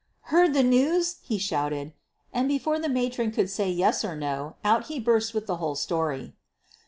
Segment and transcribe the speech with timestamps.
[0.33, 1.93] "Heard the news?" he shouted.
[2.33, 5.75] And before the ■aatron could say yes or no out he burst with the whole
[5.75, 6.33] story.